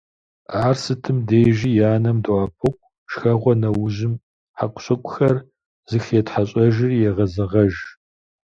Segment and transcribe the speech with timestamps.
[0.65, 2.79] Ар сытым дежи и анэм доӀэпыкъу,
[3.11, 4.13] шхэгъуэ нэужьым
[4.57, 5.33] хьэкъущыкъухэр
[5.89, 7.75] зэхетхьэщӏэжри егъэзэгъэж.